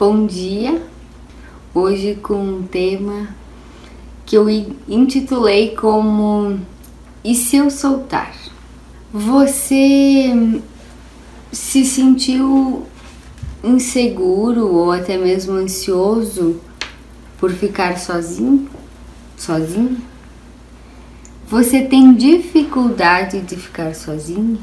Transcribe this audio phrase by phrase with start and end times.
[0.00, 0.80] Bom dia!
[1.74, 3.36] Hoje com um tema
[4.24, 4.48] que eu
[4.88, 6.58] intitulei como
[7.22, 8.34] E se eu soltar?
[9.12, 10.62] Você
[11.52, 12.86] se sentiu
[13.62, 16.58] inseguro ou até mesmo ansioso
[17.38, 18.70] por ficar sozinho?
[19.36, 19.98] Sozinha?
[21.46, 24.58] Você tem dificuldade de ficar sozinho?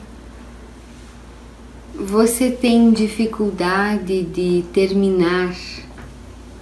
[1.99, 5.55] Você tem dificuldade de terminar,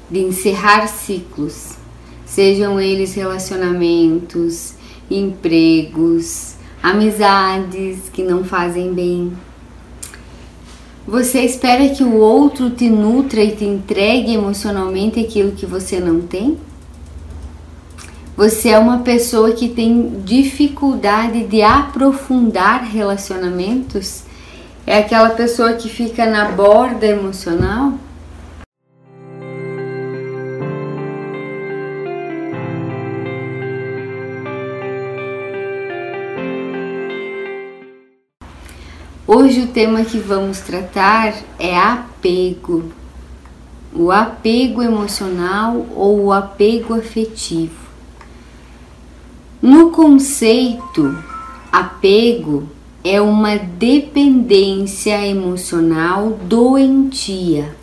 [0.10, 1.74] de encerrar ciclos,
[2.26, 4.76] sejam eles relacionamentos,
[5.12, 9.34] empregos, amizades que não fazem bem.
[11.06, 16.22] Você espera que o outro te nutra e te entregue emocionalmente aquilo que você não
[16.22, 16.58] tem?
[18.38, 24.25] Você é uma pessoa que tem dificuldade de aprofundar relacionamentos?
[24.88, 27.94] É aquela pessoa que fica na borda emocional?
[39.26, 42.92] Hoje o tema que vamos tratar é apego.
[43.92, 47.86] O apego emocional ou o apego afetivo.
[49.60, 51.18] No conceito,
[51.72, 52.75] apego
[53.06, 57.76] é uma dependência emocional doentia,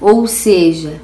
[0.00, 1.00] ou seja,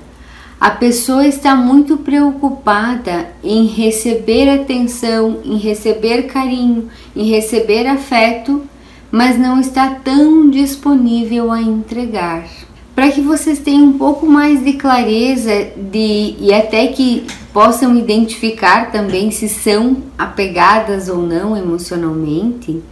[0.61, 8.61] a pessoa está muito preocupada em receber atenção, em receber carinho, em receber afeto,
[9.09, 12.47] mas não está tão disponível a entregar.
[12.93, 18.91] Para que vocês tenham um pouco mais de clareza de e até que possam identificar
[18.91, 22.83] também se são apegadas ou não emocionalmente,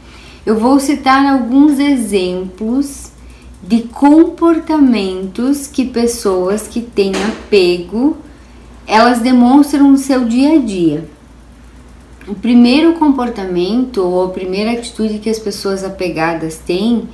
[0.49, 3.11] eu vou citar alguns exemplos
[3.63, 8.17] de comportamentos que pessoas que têm apego
[8.87, 11.07] elas demonstram no seu dia a dia.
[12.27, 17.07] O primeiro comportamento ou a primeira atitude que as pessoas apegadas têm,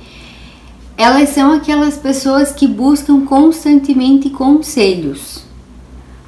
[0.95, 5.43] elas são aquelas pessoas que buscam constantemente conselhos.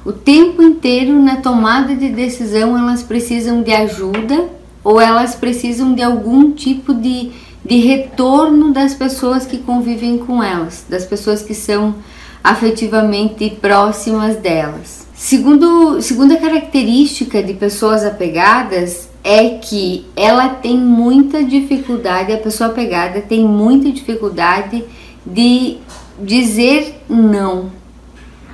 [0.04, 6.02] O tempo inteiro na tomada de decisão elas precisam de ajuda ou elas precisam de
[6.02, 7.30] algum tipo de,
[7.64, 11.94] de retorno das pessoas que convivem com elas, das pessoas que são
[12.42, 15.06] afetivamente próximas delas.
[15.14, 23.20] Segundo, segunda característica de pessoas apegadas é que ela tem muita dificuldade, a pessoa apegada
[23.20, 24.84] tem muita dificuldade
[25.26, 25.78] de
[26.22, 27.70] dizer não,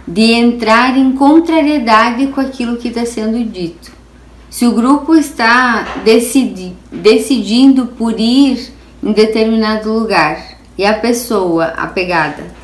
[0.09, 3.94] de entrar em contrariedade com aquilo que está sendo dito.
[4.55, 8.73] Se o grupo está decidi, decidindo por ir
[9.03, 12.55] em determinado lugar e a pessoa apegada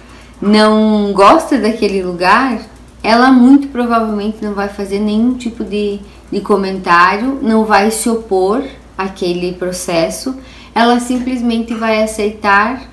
[0.40, 2.60] não gosta daquele lugar,
[3.02, 5.98] ela muito provavelmente não vai fazer nenhum tipo de,
[6.30, 8.62] de comentário, não vai se opor
[8.96, 10.36] àquele processo,
[10.72, 12.88] ela simplesmente vai aceitar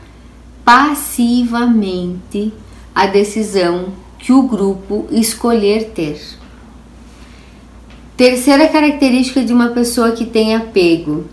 [0.66, 2.52] passivamente
[2.96, 6.47] a decisão que o grupo escolher ter.
[8.18, 11.26] Terceira característica de uma pessoa que tem apego: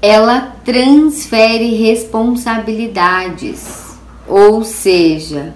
[0.00, 3.94] ela transfere responsabilidades,
[4.26, 5.54] ou seja,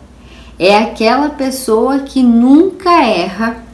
[0.59, 3.65] é aquela pessoa que nunca erra,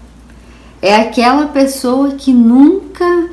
[0.81, 3.29] é aquela pessoa que nunca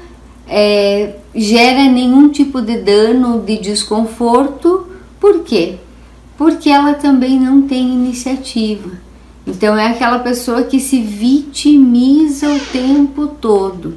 [0.47, 4.87] é, gera nenhum tipo de dano, de desconforto.
[5.19, 5.75] Por quê?
[6.35, 8.89] Porque ela também não tem iniciativa.
[9.45, 13.95] Então é aquela pessoa que se vitimiza o tempo todo,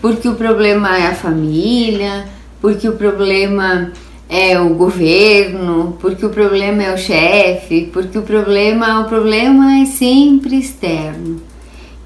[0.00, 2.26] porque o problema é a família,
[2.60, 3.92] porque o problema
[4.28, 9.84] é o governo, porque o problema é o chefe, porque o problema, o problema é
[9.84, 11.40] sempre externo.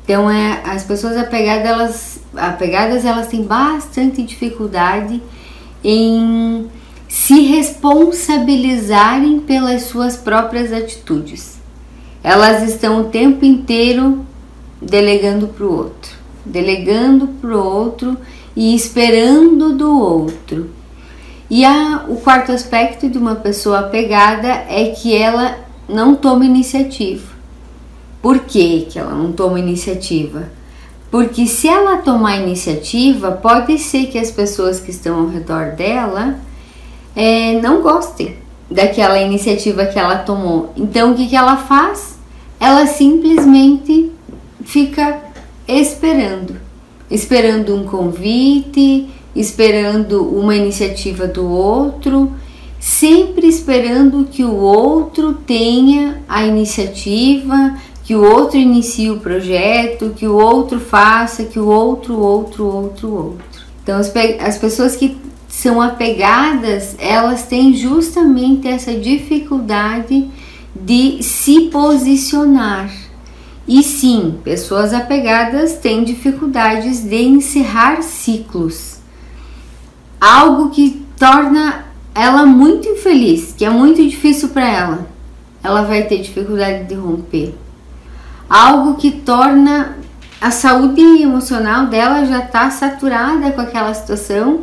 [0.05, 5.23] Então é, as pessoas apegadas elas, apegadas elas têm bastante dificuldade
[5.83, 6.67] em
[7.09, 11.56] se responsabilizarem pelas suas próprias atitudes
[12.27, 14.27] elas estão o tempo inteiro
[14.83, 16.11] delegando para o outro,
[16.45, 18.17] delegando para o outro
[18.57, 20.69] e esperando do outro.
[21.49, 25.57] E a, o quarto aspecto de uma pessoa apegada é que ela
[25.89, 27.33] não toma iniciativa.
[28.21, 30.51] Por que, que ela não toma iniciativa?
[31.13, 36.41] Porque se ela tomar iniciativa, pode ser que as pessoas que estão ao redor dela
[37.15, 38.37] é, não gostem
[38.69, 40.73] daquela iniciativa que ela tomou.
[40.77, 42.16] Então o que, que ela faz?
[42.59, 44.11] Ela simplesmente
[44.65, 45.21] fica
[45.69, 46.57] esperando,
[47.11, 52.33] esperando um convite, esperando uma iniciativa do outro,
[52.81, 60.27] sempre esperando que o outro tenha a iniciativa, que o outro inicie o projeto, que
[60.27, 63.39] o outro faça, que o outro, outro, outro, outro.
[63.83, 65.17] Então, as, as pessoas que
[65.49, 70.29] são apegadas, elas têm justamente essa dificuldade
[70.83, 72.91] de se posicionar.
[73.67, 78.99] E sim, pessoas apegadas têm dificuldades de encerrar ciclos.
[80.21, 85.07] Algo que torna ela muito infeliz, que é muito difícil para ela.
[85.63, 87.55] Ela vai ter dificuldade de romper
[88.49, 89.97] algo que torna
[90.41, 94.63] a saúde emocional dela já está saturada com aquela situação,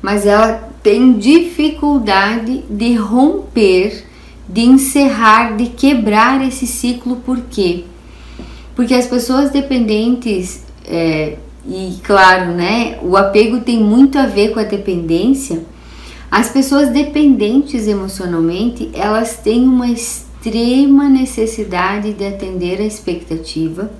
[0.00, 4.06] mas ela tem dificuldade de romper,
[4.52, 7.16] de encerrar, de quebrar esse ciclo.
[7.16, 7.84] Por quê?
[8.74, 11.36] Porque as pessoas dependentes, é,
[11.66, 15.62] e claro, né, o apego tem muito a ver com a dependência.
[16.30, 23.90] As pessoas dependentes emocionalmente, elas têm uma extrema necessidade de atender a expectativa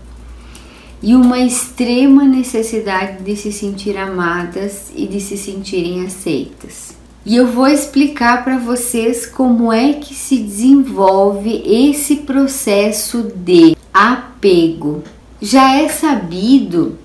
[1.02, 6.99] e uma extrema necessidade de se sentir amadas e de se sentirem aceitas.
[7.30, 15.04] E eu vou explicar para vocês como é que se desenvolve esse processo de apego.
[15.40, 16.98] Já é sabido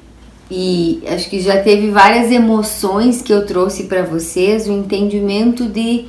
[0.49, 6.05] e acho que já teve várias emoções que eu trouxe para vocês, o entendimento de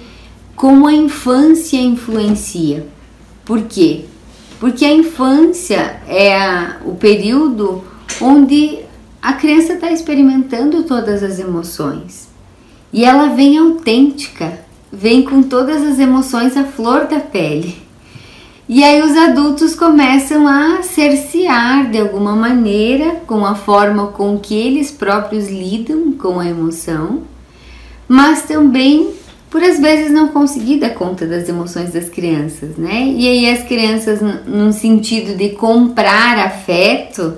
[0.54, 2.86] como a infância influencia.
[3.44, 4.06] Por quê?
[4.58, 7.84] Porque a infância é o período
[8.18, 8.78] onde
[9.20, 12.25] a criança está experimentando todas as emoções
[12.96, 14.58] e ela vem autêntica,
[14.90, 17.76] vem com todas as emoções à flor da pele.
[18.66, 24.54] E aí os adultos começam a cercear de alguma maneira com a forma com que
[24.54, 27.20] eles próprios lidam com a emoção,
[28.08, 29.10] mas também
[29.50, 33.12] por às vezes não conseguir dar conta das emoções das crianças, né?
[33.14, 37.36] E aí as crianças, num sentido de comprar afeto,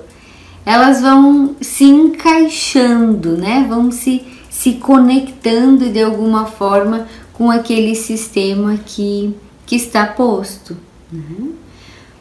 [0.65, 3.65] elas vão se encaixando, né?
[3.67, 4.23] Vão se,
[4.59, 9.33] se conectando de alguma forma com aquele sistema que,
[9.65, 10.75] que está posto.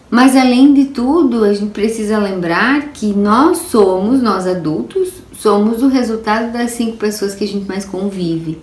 [0.08, 5.88] Mas além de tudo, a gente precisa lembrar que nós somos, nós adultos, somos o
[5.88, 8.62] resultado das cinco pessoas que a gente mais convive.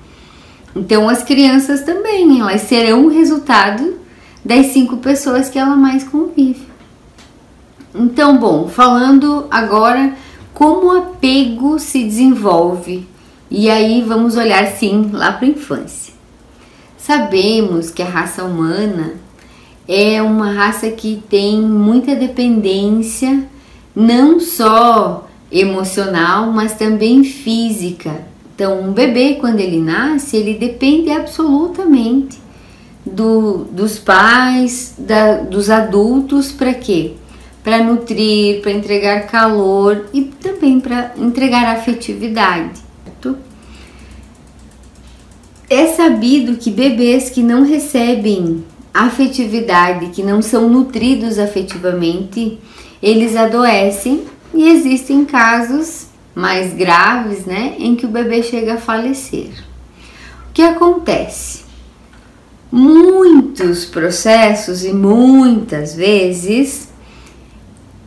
[0.73, 3.95] Então as crianças também, elas serão o resultado
[4.43, 6.65] das cinco pessoas que ela mais convive.
[7.93, 10.15] Então, bom, falando agora
[10.53, 13.05] como o apego se desenvolve,
[13.49, 16.13] e aí vamos olhar sim lá para a infância.
[16.97, 19.13] Sabemos que a raça humana
[19.87, 23.47] é uma raça que tem muita dependência,
[23.95, 28.25] não só emocional, mas também física
[28.55, 32.39] então, um bebê, quando ele nasce, ele depende absolutamente
[33.05, 37.15] do, dos pais, da, dos adultos, para quê?
[37.61, 42.84] Para nutrir, para entregar calor e também para entregar afetividade.
[45.69, 48.63] É sabido que bebês que não recebem
[48.93, 52.59] afetividade, que não são nutridos afetivamente,
[53.01, 54.23] eles adoecem
[54.53, 59.49] e existem casos mais graves, né, em que o bebê chega a falecer.
[60.49, 61.65] O que acontece?
[62.71, 66.89] Muitos processos e muitas vezes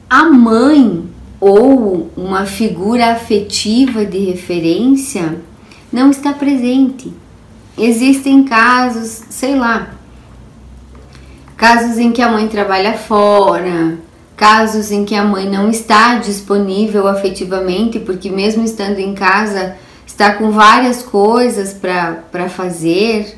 [0.09, 1.05] a mãe
[1.41, 5.39] ou uma figura afetiva de referência
[5.93, 7.13] não está presente.
[7.79, 9.91] Existem casos, sei lá,
[11.57, 13.97] casos em que a mãe trabalha fora,
[14.37, 20.33] casos em que a mãe não está disponível afetivamente, porque mesmo estando em casa está
[20.35, 23.37] com várias coisas para fazer.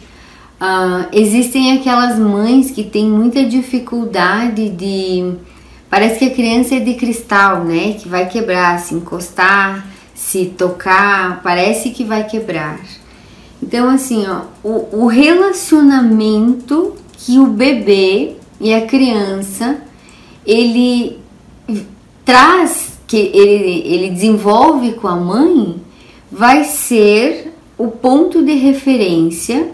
[0.60, 5.34] Uh, existem aquelas mães que têm muita dificuldade de.
[5.88, 7.94] Parece que a criança é de cristal, né?
[7.98, 12.78] Que vai quebrar, se encostar, se tocar, parece que vai quebrar.
[13.62, 19.78] Então, assim, ó, o, o relacionamento que o bebê e a criança
[20.46, 21.18] ele
[22.24, 25.80] traz, que ele, ele desenvolve com a mãe,
[26.30, 29.68] vai ser o ponto de referência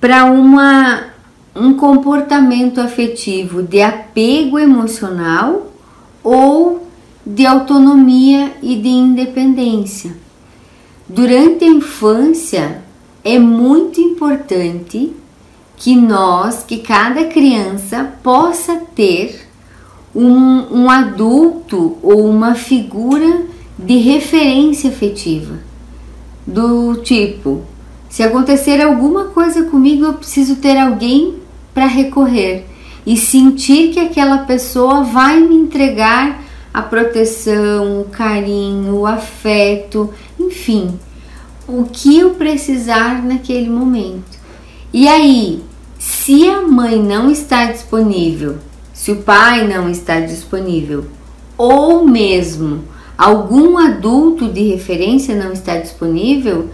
[0.00, 1.12] para uma
[1.54, 5.70] um comportamento afetivo de apego emocional
[6.24, 6.86] ou
[7.26, 10.16] de autonomia e de independência.
[11.06, 12.81] Durante a infância
[13.24, 15.12] é muito importante
[15.76, 19.48] que nós, que cada criança possa ter
[20.14, 23.42] um, um adulto ou uma figura
[23.78, 25.58] de referência afetiva,
[26.46, 27.62] do tipo
[28.08, 31.36] Se acontecer alguma coisa comigo, eu preciso ter alguém
[31.72, 32.66] para recorrer
[33.06, 40.98] e sentir que aquela pessoa vai me entregar a proteção, o carinho, o afeto, enfim,
[41.66, 44.38] o que eu precisar naquele momento.
[44.92, 45.62] E aí,
[45.98, 48.58] se a mãe não está disponível,
[48.92, 51.06] se o pai não está disponível,
[51.56, 52.84] ou mesmo
[53.16, 56.70] algum adulto de referência não está disponível,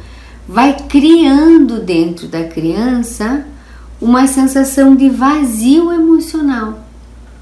[0.49, 3.47] vai criando dentro da criança
[4.01, 6.79] uma sensação de vazio emocional,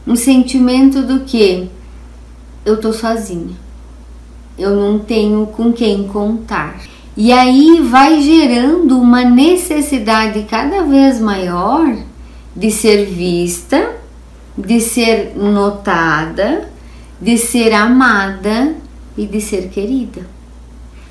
[0.06, 1.68] um sentimento do que
[2.64, 3.54] eu tô sozinha,
[4.58, 6.95] eu não tenho com quem contar.
[7.16, 11.96] E aí vai gerando uma necessidade cada vez maior
[12.54, 13.96] de ser vista,
[14.56, 16.70] de ser notada,
[17.20, 18.74] de ser amada
[19.16, 20.26] e de ser querida.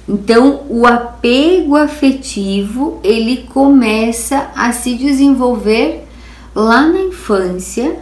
[0.07, 6.07] Então, o apego afetivo, ele começa a se desenvolver
[6.53, 7.97] lá na infância,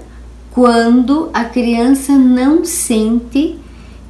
[0.51, 3.57] quando a criança não sente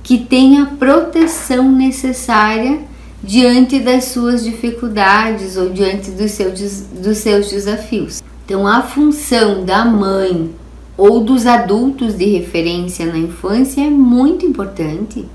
[0.02, 2.80] que tem a proteção necessária
[3.24, 8.22] diante das suas dificuldades ou diante dos seus, dos seus desafios.
[8.46, 10.52] Então, a função da mãe
[10.98, 15.26] ou dos adultos de referência na infância é muito importante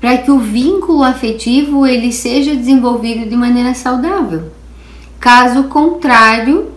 [0.00, 4.44] para que o vínculo afetivo ele seja desenvolvido de maneira saudável.
[5.20, 6.70] Caso contrário,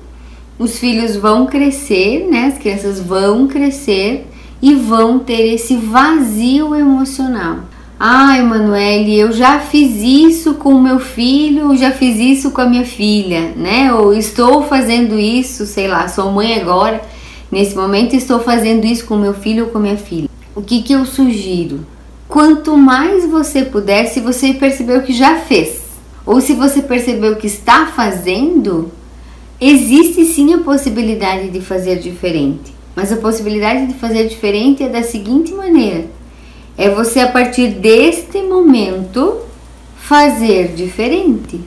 [0.59, 2.47] os filhos vão crescer, né?
[2.47, 4.27] As crianças vão crescer
[4.61, 7.59] e vão ter esse vazio emocional.
[7.99, 12.85] Ah, Emanuele, eu já fiz isso com meu filho, já fiz isso com a minha
[12.85, 13.93] filha, né?
[13.93, 17.01] Ou estou fazendo isso, sei lá, sou mãe agora,
[17.51, 20.29] nesse momento estou fazendo isso com meu filho ou com minha filha.
[20.55, 21.85] O que, que eu sugiro?
[22.27, 25.83] Quanto mais você puder, se você percebeu que já fez,
[26.25, 28.91] ou se você percebeu que está fazendo,
[29.61, 32.73] existe sim a possibilidade de fazer diferente.
[32.95, 36.05] Mas a possibilidade de fazer diferente é da seguinte maneira:
[36.77, 39.41] é você a partir deste momento
[39.97, 41.61] fazer diferente.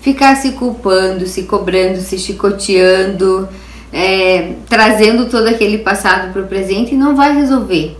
[0.00, 3.48] Ficar se culpando, se cobrando, se chicoteando,
[3.92, 7.96] é, trazendo todo aquele passado para o presente não vai resolver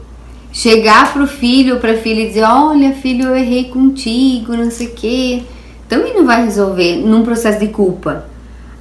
[0.54, 4.87] chegar pro filho ou pra filha e dizer: Olha, filho, eu errei contigo, não sei
[4.87, 5.42] o quê,
[5.88, 8.26] também não vai resolver num processo de culpa.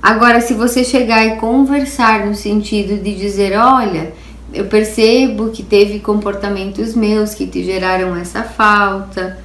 [0.01, 4.13] Agora, se você chegar e conversar no sentido de dizer: Olha,
[4.53, 9.39] eu percebo que teve comportamentos meus que te geraram essa falta,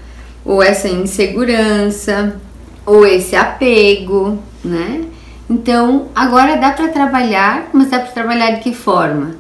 [0.45, 2.37] ou essa insegurança,
[2.85, 5.05] ou esse apego, né?
[5.49, 9.37] Então, agora dá para trabalhar, mas dá para trabalhar de que forma?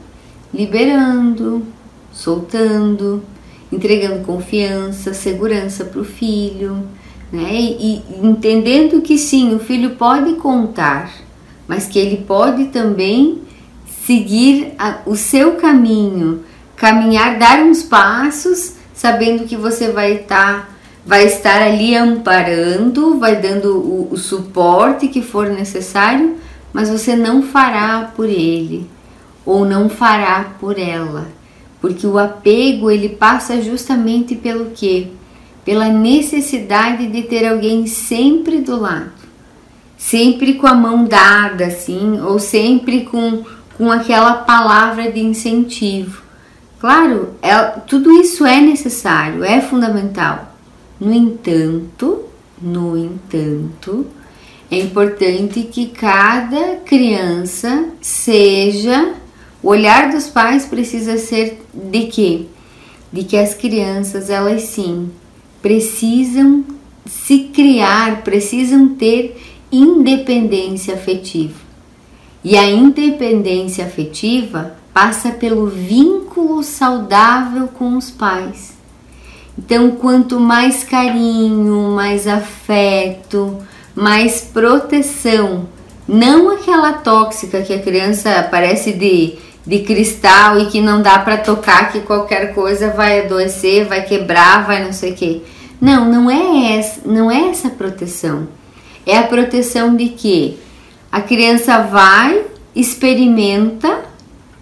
[0.52, 1.62] Liberando,
[2.10, 3.22] soltando,
[3.70, 6.84] entregando confiança, segurança para o filho,
[7.30, 7.52] né?
[7.52, 11.12] E, e entendendo que sim, o filho pode contar,
[11.66, 13.42] mas que ele pode também
[14.08, 16.42] seguir a, o seu caminho,
[16.74, 20.68] caminhar, dar uns passos, sabendo que você vai estar tá,
[21.04, 26.36] vai estar ali amparando, vai dando o, o suporte que for necessário,
[26.72, 28.88] mas você não fará por ele
[29.44, 31.38] ou não fará por ela
[31.80, 35.08] porque o apego ele passa justamente pelo que?
[35.64, 39.12] Pela necessidade de ter alguém sempre do lado,
[39.96, 43.44] sempre com a mão dada, assim, ou sempre com,
[43.78, 46.22] com aquela palavra de incentivo.
[46.80, 47.56] Claro, é,
[47.86, 50.54] tudo isso é necessário, é fundamental.
[51.00, 52.24] No entanto,
[52.60, 54.06] no entanto,
[54.70, 59.14] é importante que cada criança seja
[59.62, 62.46] o olhar dos pais precisa ser de quê?
[63.12, 65.10] De que as crianças, elas sim,
[65.62, 66.64] precisam
[67.06, 69.40] se criar, precisam ter
[69.72, 71.67] independência afetiva.
[72.42, 78.76] E a independência afetiva passa pelo vínculo saudável com os pais.
[79.58, 83.58] Então, quanto mais carinho, mais afeto,
[83.94, 85.66] mais proteção,
[86.06, 91.36] não aquela tóxica que a criança parece de de cristal e que não dá para
[91.36, 95.42] tocar, que qualquer coisa vai adoecer, vai quebrar, vai não sei o que.
[95.78, 98.48] Não, não é essa, não é essa proteção.
[99.06, 100.58] É a proteção de que
[101.10, 104.04] a criança vai, experimenta,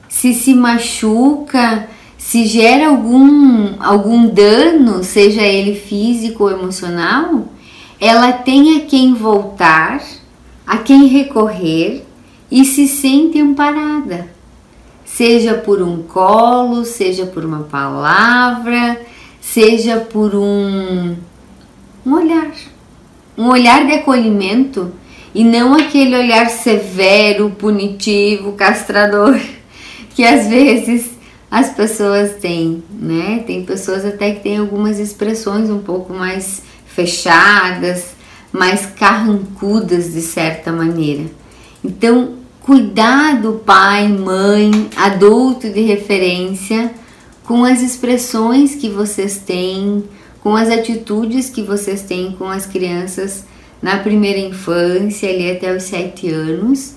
[0.08, 7.48] se se machuca, se gera algum algum dano, seja ele físico ou emocional,
[8.00, 10.02] ela tem a quem voltar,
[10.66, 12.04] a quem recorrer
[12.50, 14.28] e se sente amparada.
[15.04, 19.00] Seja por um colo, seja por uma palavra,
[19.40, 21.16] seja por um,
[22.04, 22.52] um olhar,
[23.36, 24.92] um olhar de acolhimento
[25.34, 29.38] e não aquele olhar severo, punitivo, castrador
[30.14, 31.10] que às vezes
[31.50, 33.44] as pessoas têm, né?
[33.46, 38.14] Tem pessoas até que têm algumas expressões um pouco mais fechadas,
[38.52, 41.24] mais carrancudas de certa maneira.
[41.84, 46.90] Então, cuidado, pai, mãe, adulto de referência,
[47.44, 50.04] com as expressões que vocês têm,
[50.40, 53.44] com as atitudes que vocês têm com as crianças
[53.82, 56.94] na primeira infância, ali até os sete anos,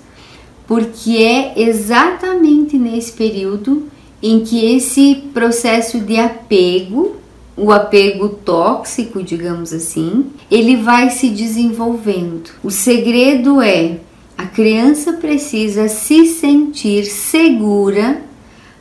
[0.67, 3.87] porque é exatamente nesse período
[4.21, 7.15] em que esse processo de apego,
[7.55, 12.51] o apego tóxico, digamos assim, ele vai se desenvolvendo.
[12.63, 13.97] O segredo é
[14.37, 18.21] a criança precisa se sentir segura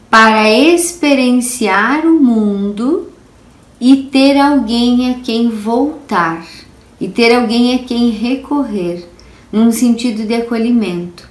[0.09, 3.09] para experienciar o mundo
[3.81, 6.47] e ter alguém a quem voltar
[7.01, 9.05] e ter alguém a quem recorrer,
[9.53, 11.29] num sentido de acolhimento.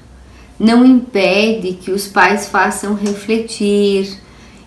[0.59, 4.17] Não impede que os pais façam refletir,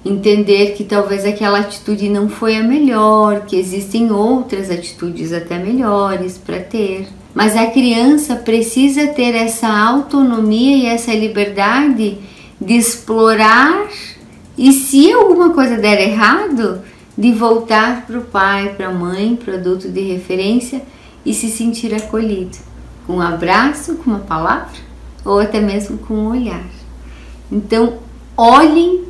[0.05, 6.39] entender que talvez aquela atitude não foi a melhor, que existem outras atitudes até melhores
[6.39, 7.09] para ter.
[7.35, 12.19] Mas a criança precisa ter essa autonomia e essa liberdade
[12.61, 13.89] de explorar
[14.61, 16.83] e se alguma coisa der errado,
[17.21, 20.81] de voltar para o pai, para a mãe, produto de referência
[21.25, 22.57] e se sentir acolhido,
[23.07, 24.81] com um abraço, com uma palavra
[25.23, 26.65] ou até mesmo com um olhar.
[27.53, 27.99] Então,
[28.35, 29.05] olhem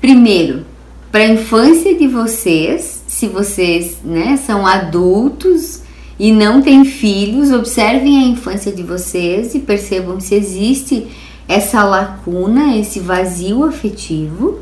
[0.00, 0.64] primeiro
[1.10, 5.82] para a infância de vocês, se vocês né, são adultos
[6.16, 11.08] e não têm filhos, observem a infância de vocês e percebam se existe
[11.48, 14.60] essa lacuna, esse vazio afetivo.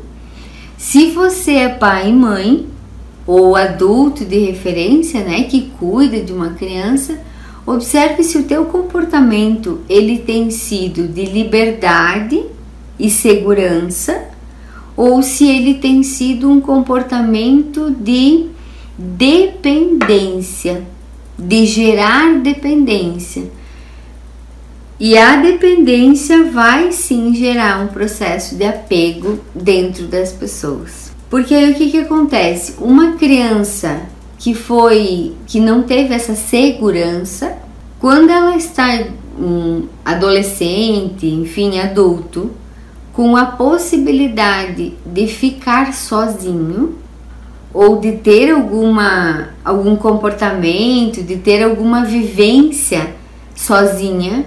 [0.79, 2.65] Se você é pai e mãe,
[3.27, 7.19] ou adulto de referência, né, que cuida de uma criança,
[7.65, 12.41] observe se o teu comportamento ele tem sido de liberdade
[12.97, 14.29] e segurança
[14.95, 18.47] ou se ele tem sido um comportamento de
[18.97, 20.83] dependência,
[21.37, 23.43] de gerar dependência.
[24.99, 31.06] E a dependência vai sim gerar um processo de apego dentro das pessoas.
[31.29, 32.75] Porque aí o que, que acontece?
[32.79, 34.01] Uma criança
[34.37, 37.57] que foi que não teve essa segurança,
[37.99, 39.03] quando ela está
[39.39, 42.51] um adolescente, enfim, adulto,
[43.13, 46.95] com a possibilidade de ficar sozinho
[47.73, 53.15] ou de ter alguma algum comportamento, de ter alguma vivência
[53.55, 54.45] sozinha,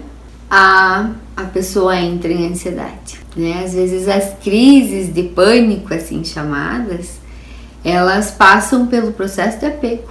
[0.50, 3.19] a a pessoa entra em ansiedade.
[3.36, 3.62] Né?
[3.64, 7.20] Às vezes as crises de pânico, assim chamadas,
[7.84, 10.10] elas passam pelo processo de apego.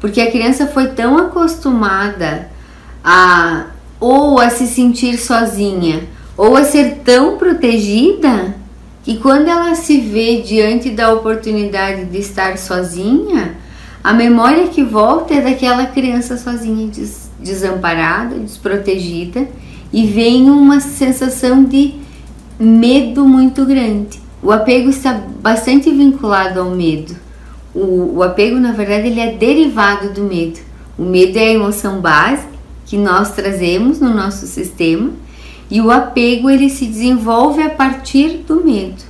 [0.00, 2.48] Porque a criança foi tão acostumada
[3.02, 3.66] a
[3.98, 8.54] ou a se sentir sozinha ou a ser tão protegida
[9.02, 13.56] que quando ela se vê diante da oportunidade de estar sozinha,
[14.04, 19.46] a memória que volta é daquela criança sozinha, des desamparada, desprotegida
[19.92, 21.94] e vem uma sensação de
[22.58, 24.20] medo muito grande.
[24.42, 27.14] O apego está bastante vinculado ao medo.
[27.74, 30.60] O, o apego, na verdade, ele é derivado do medo.
[30.98, 32.46] O medo é a emoção base
[32.86, 35.10] que nós trazemos no nosso sistema
[35.70, 39.02] e o apego ele se desenvolve a partir do medo.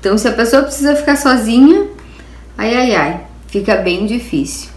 [0.00, 1.86] Então, se a pessoa precisa ficar sozinha,
[2.56, 4.70] ai ai ai, fica bem difícil.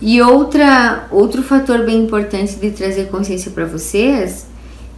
[0.00, 4.46] E outra, outro fator bem importante de trazer consciência para vocês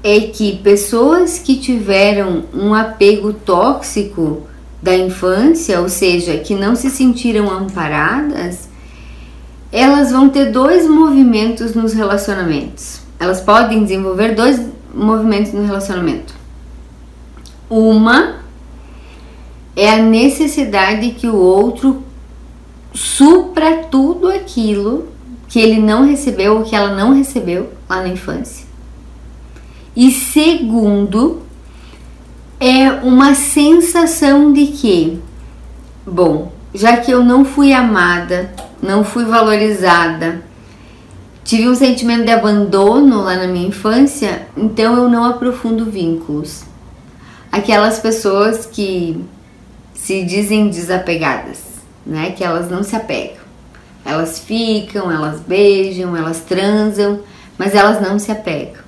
[0.03, 4.43] é que pessoas que tiveram um apego tóxico
[4.83, 8.69] da infância, ou seja, que não se sentiram amparadas,
[9.71, 13.01] elas vão ter dois movimentos nos relacionamentos.
[13.19, 14.61] Elas podem desenvolver dois
[14.93, 16.35] movimentos no relacionamento.
[17.69, 18.41] Uma
[19.77, 22.03] é a necessidade que o outro
[22.93, 25.09] supra tudo aquilo
[25.49, 28.60] que ele não recebeu ou que ela não recebeu lá na infância.
[29.97, 31.43] E segundo,
[32.59, 35.21] é uma sensação de que,
[36.07, 40.43] bom, já que eu não fui amada, não fui valorizada,
[41.45, 46.65] tive um sentimento de abandono lá na minha infância, então eu não aprofundo vínculos.
[47.51, 49.25] Aquelas pessoas que
[49.93, 51.71] se dizem desapegadas
[52.05, 52.33] né?
[52.33, 53.41] Que elas não se apegam.
[54.05, 57.21] Elas ficam, elas beijam, elas transam,
[57.59, 58.83] mas elas não se apegam.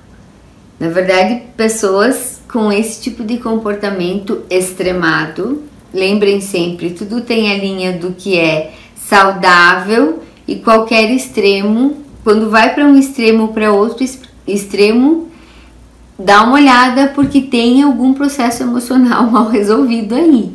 [0.83, 7.93] Na verdade, pessoas com esse tipo de comportamento extremado, lembrem sempre, tudo tem a linha
[7.93, 14.05] do que é saudável e qualquer extremo, quando vai para um extremo para outro,
[14.45, 15.29] extremo,
[16.19, 20.51] dá uma olhada porque tem algum processo emocional mal resolvido aí.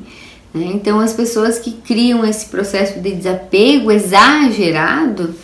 [0.52, 0.72] Né?
[0.74, 5.34] Então, as pessoas que criam esse processo de desapego exagerado,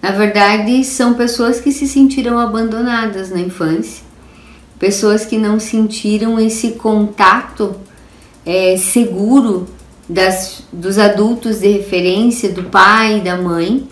[0.00, 4.06] na verdade, são pessoas que se sentiram abandonadas na infância,
[4.78, 7.74] pessoas que não sentiram esse contato
[8.46, 9.66] é, seguro
[10.08, 13.86] das, dos adultos de referência, do pai da mãe,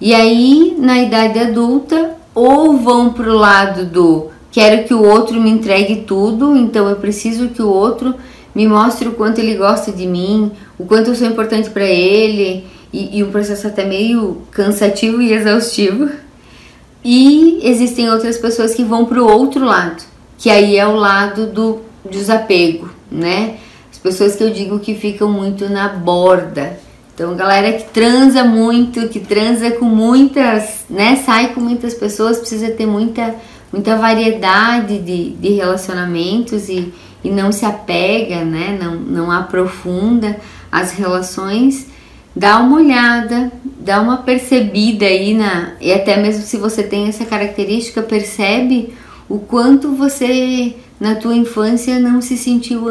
[0.00, 5.40] e aí na idade adulta ou vão para o lado do quero que o outro
[5.40, 8.14] me entregue tudo, então eu preciso que o outro
[8.54, 12.66] me mostre o quanto ele gosta de mim, o quanto eu sou importante para ele,
[12.92, 16.10] e, e um processo até meio cansativo e exaustivo.
[17.04, 20.02] E existem outras pessoas que vão para o outro lado,
[20.42, 23.58] que aí é o lado do desapego, né?
[23.92, 26.80] As pessoas que eu digo que ficam muito na borda.
[27.14, 31.14] Então, galera que transa muito, que transa com muitas, né?
[31.24, 33.36] Sai com muitas pessoas, precisa ter muita,
[33.72, 38.76] muita variedade de, de relacionamentos e, e não se apega, né?
[38.82, 40.36] Não, não aprofunda
[40.72, 41.86] as relações.
[42.34, 45.74] Dá uma olhada, dá uma percebida aí na.
[45.80, 48.92] E até mesmo se você tem essa característica, percebe
[49.32, 52.84] o quanto você na tua infância não se sentiu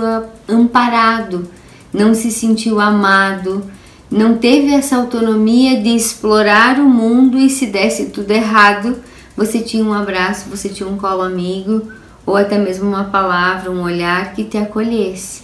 [0.50, 1.48] amparado,
[1.94, 3.64] não se sentiu amado,
[4.10, 8.98] não teve essa autonomia de explorar o mundo e se desse tudo errado,
[9.38, 11.84] você tinha um abraço, você tinha um colo amigo
[12.26, 15.44] ou até mesmo uma palavra, um olhar que te acolhesse.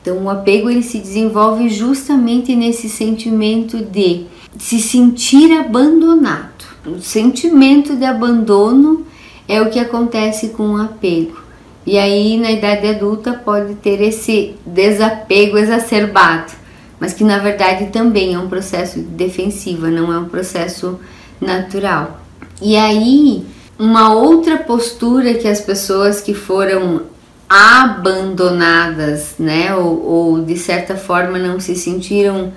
[0.00, 4.24] Então o apego ele se desenvolve justamente nesse sentimento de
[4.58, 6.64] se sentir abandonado.
[6.86, 9.06] O sentimento de abandono
[9.48, 11.42] é o que acontece com o apego.
[11.86, 16.52] E aí, na idade adulta, pode ter esse desapego exacerbado,
[17.00, 21.00] mas que na verdade também é um processo defensivo, não é um processo
[21.40, 22.20] natural.
[22.60, 23.46] E aí,
[23.78, 27.02] uma outra postura que as pessoas que foram
[27.48, 32.52] abandonadas, né, ou, ou de certa forma não se sentiram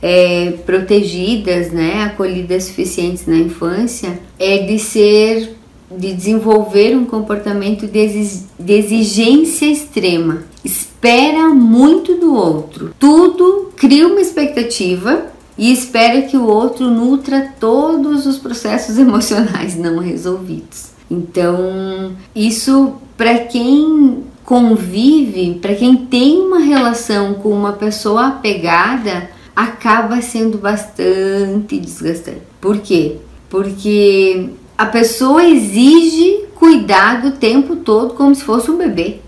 [0.00, 5.56] é, protegidas, né, acolhidas suficientes na infância, é de ser
[5.90, 10.44] de desenvolver um comportamento de exigência extrema.
[10.64, 12.92] Espera muito do outro.
[12.98, 19.98] Tudo cria uma expectativa e espera que o outro nutra todos os processos emocionais não
[19.98, 20.96] resolvidos.
[21.10, 30.20] Então, isso para quem convive, para quem tem uma relação com uma pessoa apegada, acaba
[30.20, 32.42] sendo bastante desgastante.
[32.60, 33.16] Por quê?
[33.48, 39.20] Porque a pessoa exige cuidar do tempo todo como se fosse um bebê.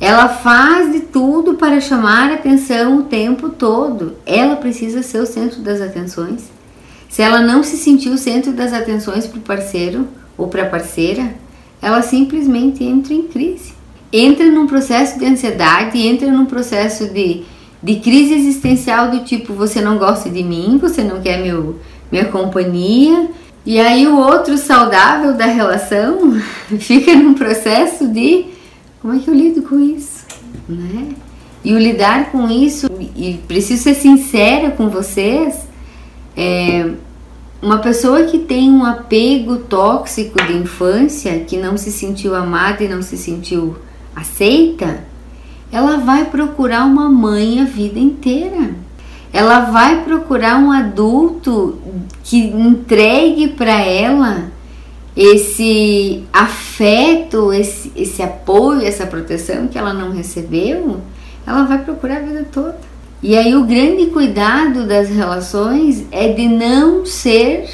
[0.00, 4.16] Ela faz de tudo para chamar atenção o tempo todo.
[4.26, 6.50] Ela precisa ser o centro das atenções.
[7.08, 10.68] Se ela não se sentir o centro das atenções para o parceiro ou para a
[10.68, 11.34] parceira,
[11.80, 13.74] ela simplesmente entra em crise.
[14.12, 17.44] Entra num processo de ansiedade, entra num processo de,
[17.82, 21.78] de crise existencial do tipo: você não gosta de mim, você não quer meu,
[22.10, 23.30] minha companhia,
[23.64, 26.40] e aí o outro saudável da relação
[26.78, 28.46] fica num processo de
[29.00, 30.24] como é que eu lido com isso,
[30.68, 31.08] né?
[31.64, 35.68] E o lidar com isso, e preciso ser sincera com vocês,
[36.36, 36.90] é
[37.62, 42.88] uma pessoa que tem um apego tóxico de infância, que não se sentiu amada e
[42.88, 43.76] não se sentiu
[44.14, 45.04] aceita,
[45.70, 48.74] ela vai procurar uma mãe a vida inteira
[49.32, 51.78] ela vai procurar um adulto
[52.22, 54.50] que entregue para ela
[55.16, 61.00] esse afeto, esse, esse apoio, essa proteção que ela não recebeu,
[61.46, 62.78] ela vai procurar a vida toda.
[63.22, 67.70] E aí o grande cuidado das relações é de não ser,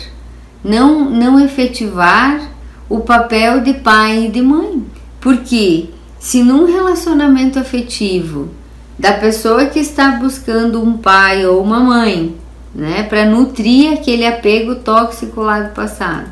[0.62, 2.51] não, não efetivar
[2.88, 4.85] o papel de pai e de mãe.
[5.21, 8.51] Porque se num relacionamento afetivo
[8.98, 12.34] da pessoa que está buscando um pai ou uma mãe,
[12.74, 16.28] né, para nutrir aquele apego tóxico lá do passado.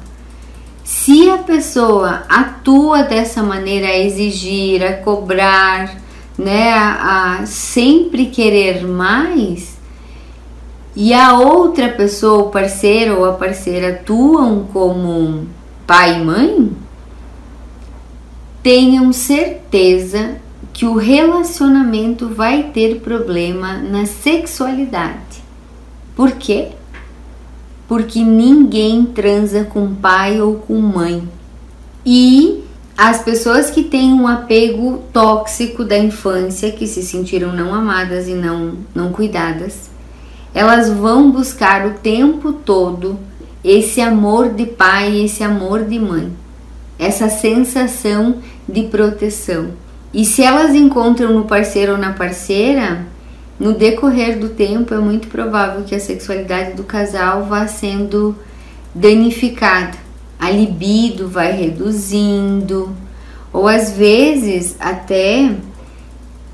[0.82, 5.94] Se a pessoa atua dessa maneira a exigir, a cobrar,
[6.36, 9.76] né, a, a sempre querer mais,
[10.94, 15.46] e a outra pessoa, o parceiro ou a parceira atuam como
[15.86, 16.72] pai e mãe,
[18.62, 20.36] tenham certeza
[20.76, 25.42] que o relacionamento vai ter problema na sexualidade.
[26.14, 26.68] Por quê?
[27.88, 31.26] Porque ninguém transa com pai ou com mãe.
[32.04, 32.62] E
[32.94, 38.34] as pessoas que têm um apego tóxico da infância, que se sentiram não amadas e
[38.34, 39.88] não, não cuidadas,
[40.52, 43.18] elas vão buscar o tempo todo
[43.64, 46.30] esse amor de pai, esse amor de mãe.
[46.98, 49.85] essa sensação de proteção.
[50.16, 53.06] E se elas encontram no parceiro ou na parceira,
[53.60, 58.34] no decorrer do tempo é muito provável que a sexualidade do casal vá sendo
[58.94, 59.98] danificada.
[60.40, 62.96] A libido vai reduzindo,
[63.52, 65.54] ou às vezes até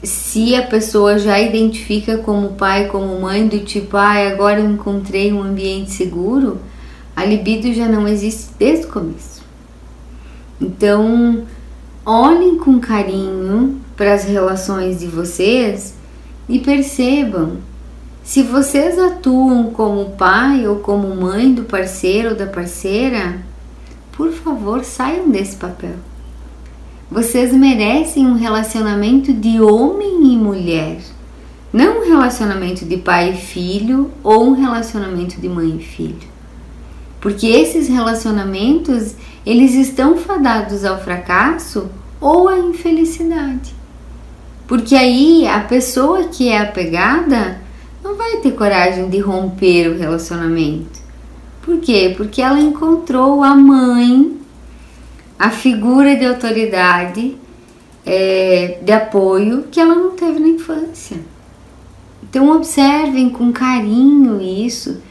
[0.02, 5.32] se a pessoa já identifica como pai, como mãe, do tipo, ah, agora eu encontrei
[5.32, 6.58] um ambiente seguro,
[7.14, 9.40] a libido já não existe desde o começo.
[10.60, 11.44] Então,
[12.04, 15.94] olhem com carinho para as relações de vocês
[16.48, 17.58] e percebam
[18.24, 23.42] se vocês atuam como pai ou como mãe do parceiro ou da parceira,
[24.12, 25.96] por favor, saiam desse papel.
[27.10, 30.98] Vocês merecem um relacionamento de homem e mulher,
[31.72, 36.32] não um relacionamento de pai e filho ou um relacionamento de mãe e filho.
[37.20, 43.74] Porque esses relacionamentos, eles estão fadados ao fracasso ou à infelicidade.
[44.66, 47.60] Porque aí a pessoa que é apegada
[48.02, 51.00] não vai ter coragem de romper o relacionamento.
[51.62, 52.14] Por quê?
[52.16, 54.40] Porque ela encontrou a mãe
[55.38, 57.36] a figura de autoridade,
[58.06, 61.18] é, de apoio que ela não teve na infância.
[62.22, 65.02] Então observem com carinho isso.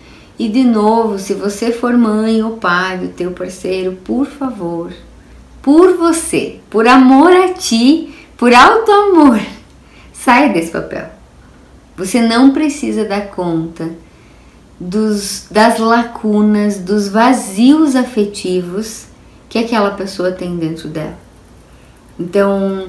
[0.42, 4.92] E de novo, se você for mãe ou pai do teu parceiro, por favor,
[5.62, 9.40] por você, por amor a ti, por alto amor,
[10.12, 11.12] saia desse papel.
[11.96, 13.92] Você não precisa dar conta
[14.80, 19.06] dos, das lacunas, dos vazios afetivos
[19.48, 21.20] que aquela pessoa tem dentro dela.
[22.20, 22.88] Então,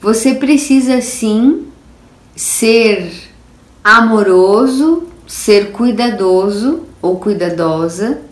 [0.00, 1.66] você precisa sim
[2.34, 3.12] ser
[3.84, 8.22] amoroso, ser cuidadoso ou cuidadosa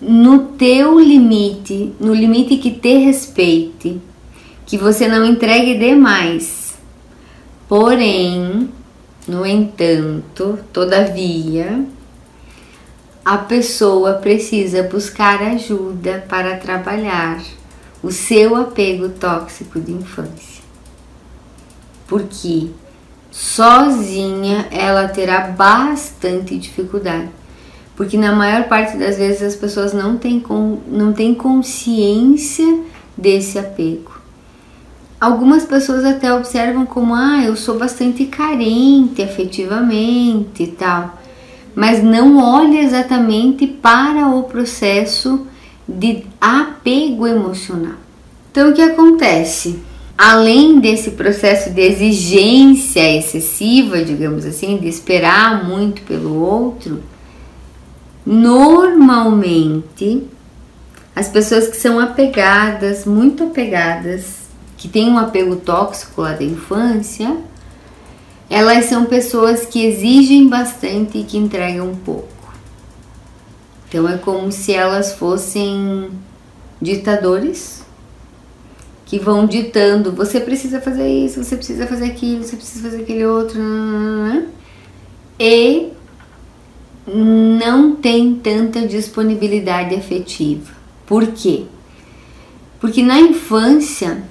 [0.00, 4.00] no teu limite, no limite que te respeite,
[4.66, 6.74] que você não entregue demais.
[7.68, 8.68] Porém,
[9.28, 11.84] no entanto, todavia,
[13.24, 17.40] a pessoa precisa buscar ajuda para trabalhar
[18.02, 20.60] o seu apego tóxico de infância.
[22.08, 22.70] Porque
[23.32, 27.28] sozinha ela terá bastante dificuldade.
[27.96, 30.40] Porque na maior parte das vezes as pessoas não têm,
[30.86, 32.80] não têm consciência
[33.18, 34.12] desse apego.
[35.20, 41.22] Algumas pessoas até observam como, ah, eu sou bastante carente afetivamente e tal
[41.74, 45.46] mas não olha exatamente para o processo
[45.88, 47.96] de apego emocional.
[48.50, 49.80] Então, o que acontece?
[50.24, 57.02] Além desse processo de exigência excessiva, digamos assim, de esperar muito pelo outro,
[58.24, 60.22] normalmente
[61.12, 64.42] as pessoas que são apegadas, muito apegadas,
[64.76, 67.36] que têm um apego tóxico lá da infância,
[68.48, 72.54] elas são pessoas que exigem bastante e que entregam pouco.
[73.88, 76.10] Então é como se elas fossem
[76.80, 77.81] ditadores
[79.12, 83.26] que vão ditando: você precisa fazer isso, você precisa fazer aquilo, você precisa fazer aquele
[83.26, 83.60] outro,
[85.38, 85.88] e
[87.06, 90.72] não tem tanta disponibilidade afetiva.
[91.04, 91.64] Por quê?
[92.80, 94.22] Porque na infância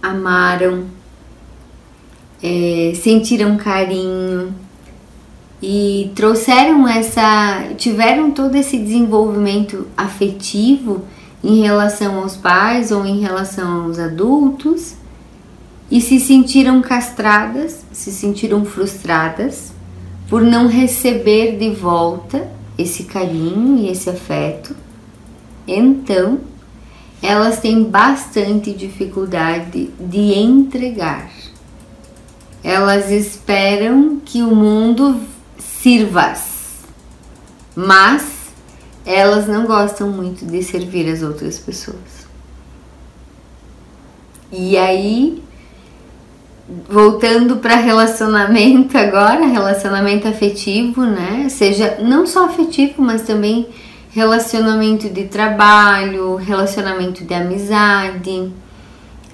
[0.00, 0.84] amaram,
[2.40, 4.54] é, sentiram carinho
[5.60, 11.04] e trouxeram essa, tiveram todo esse desenvolvimento afetivo
[11.42, 14.94] em relação aos pais ou em relação aos adultos
[15.90, 19.72] e se sentiram castradas, se sentiram frustradas
[20.28, 24.74] por não receber de volta esse carinho e esse afeto.
[25.66, 26.40] Então,
[27.22, 31.30] elas têm bastante dificuldade de entregar.
[32.64, 35.20] Elas esperam que o mundo
[35.58, 36.84] sirva-as,
[37.76, 38.41] mas
[39.04, 42.22] elas não gostam muito de servir as outras pessoas.
[44.50, 45.42] E aí,
[46.88, 51.48] voltando para relacionamento agora, relacionamento afetivo, né?
[51.48, 53.68] Seja não só afetivo, mas também
[54.10, 58.52] relacionamento de trabalho, relacionamento de amizade.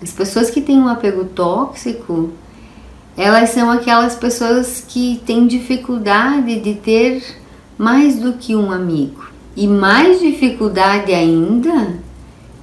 [0.01, 2.31] As pessoas que têm um apego tóxico,
[3.17, 7.23] elas são aquelas pessoas que têm dificuldade de ter
[7.77, 9.28] mais do que um amigo
[9.59, 11.99] e mais dificuldade ainda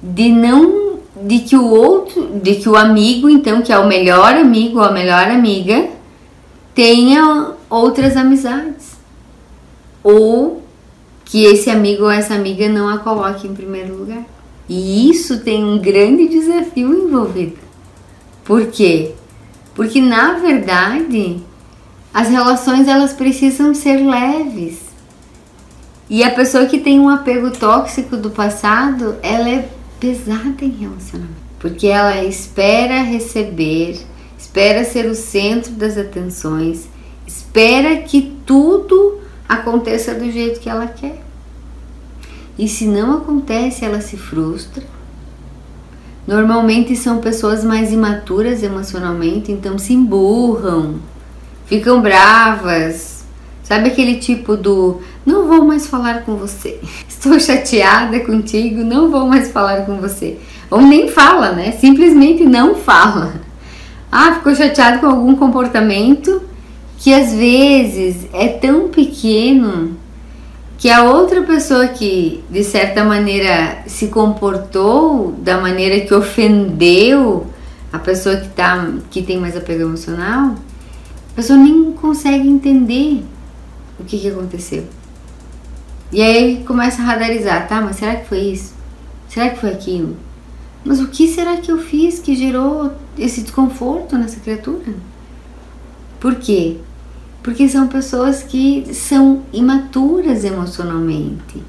[0.02, 4.34] de não de que o outro, de que o amigo, então que é o melhor
[4.34, 5.90] amigo ou a melhor amiga,
[6.74, 8.96] tenha outras amizades.
[10.02, 10.62] Ou
[11.26, 14.24] que esse amigo ou essa amiga não a coloque em primeiro lugar.
[14.66, 17.58] E isso tem um grande desafio envolvido.
[18.42, 19.12] Por quê?
[19.74, 21.38] Porque na verdade
[22.14, 24.85] as relações elas precisam ser leves.
[26.08, 31.34] E a pessoa que tem um apego tóxico do passado, ela é pesada em relacionamento,
[31.58, 33.98] porque ela espera receber,
[34.38, 36.88] espera ser o centro das atenções,
[37.26, 41.20] espera que tudo aconteça do jeito que ela quer.
[42.56, 44.84] E se não acontece, ela se frustra.
[46.26, 50.96] Normalmente são pessoas mais imaturas emocionalmente, então se emburram,
[51.66, 53.15] ficam bravas.
[53.66, 59.26] Sabe aquele tipo do não vou mais falar com você, estou chateada contigo, não vou
[59.26, 60.38] mais falar com você.
[60.70, 61.72] Ou nem fala, né?
[61.72, 63.34] Simplesmente não fala.
[64.18, 66.40] Ah, ficou chateado com algum comportamento
[66.96, 69.96] que às vezes é tão pequeno
[70.78, 77.46] que a outra pessoa que de certa maneira se comportou da maneira que ofendeu
[77.92, 80.54] a pessoa que tá que tem mais apego emocional,
[81.32, 83.22] a pessoa nem consegue entender
[83.98, 84.84] o que, que aconteceu.
[86.12, 87.80] E aí começa a radarizar, tá?
[87.80, 88.74] Mas será que foi isso?
[89.28, 90.16] Será que foi aquilo?
[90.84, 94.94] Mas o que será que eu fiz que gerou esse desconforto nessa criatura?
[96.20, 96.76] Por quê?
[97.42, 101.62] Porque são pessoas que são imaturas emocionalmente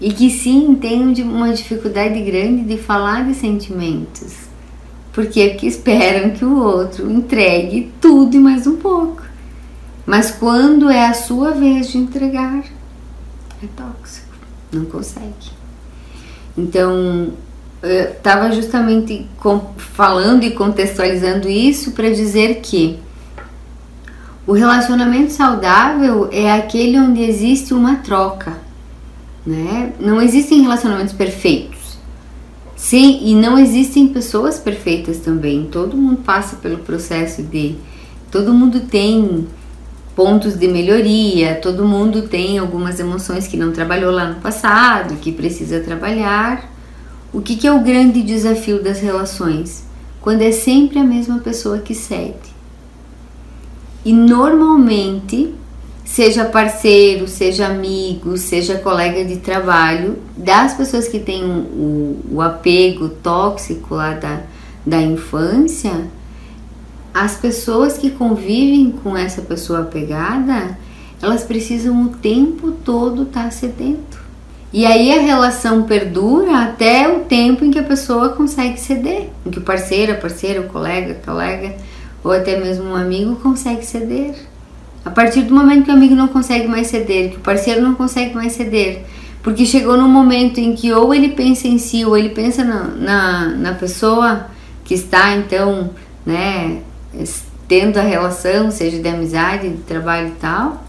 [0.00, 4.34] e que sim têm uma dificuldade grande de falar de sentimentos.
[5.12, 5.50] Por quê?
[5.50, 9.22] Porque esperam que o outro entregue tudo e mais um pouco.
[10.04, 12.64] Mas quando é a sua vez de entregar,
[13.62, 14.34] é tóxico,
[14.72, 15.52] não consegue.
[16.56, 17.32] Então,
[17.82, 19.28] eu estava justamente
[19.76, 22.98] falando e contextualizando isso para dizer que
[24.46, 28.58] o relacionamento saudável é aquele onde existe uma troca,
[29.46, 29.92] né?
[30.00, 31.96] Não existem relacionamentos perfeitos.
[32.76, 35.68] Sim, e não existem pessoas perfeitas também.
[35.70, 37.76] Todo mundo passa pelo processo de
[38.28, 39.46] todo mundo tem
[40.14, 45.32] pontos de melhoria, todo mundo tem algumas emoções que não trabalhou lá no passado, que
[45.32, 46.70] precisa trabalhar.
[47.32, 49.84] O que, que é o grande desafio das relações?
[50.20, 52.52] Quando é sempre a mesma pessoa que cede.
[54.04, 55.54] E normalmente,
[56.04, 63.08] seja parceiro, seja amigo, seja colega de trabalho, das pessoas que têm o, o apego
[63.08, 64.40] tóxico lá da,
[64.84, 65.92] da infância,
[67.14, 70.78] as pessoas que convivem com essa pessoa apegada,
[71.20, 74.20] elas precisam o tempo todo estar tá sedento.
[74.72, 79.50] E aí a relação perdura até o tempo em que a pessoa consegue ceder, em
[79.50, 81.74] que o parceiro, a parceira, o colega, a colega
[82.24, 84.34] ou até mesmo um amigo consegue ceder.
[85.04, 87.94] A partir do momento que o amigo não consegue mais ceder, que o parceiro não
[87.94, 89.04] consegue mais ceder,
[89.42, 92.84] porque chegou num momento em que ou ele pensa em si ou ele pensa na,
[92.84, 94.46] na, na pessoa
[94.84, 95.90] que está então,
[96.24, 96.78] né,
[97.68, 100.84] tendo a relação, seja de amizade, de trabalho e tal,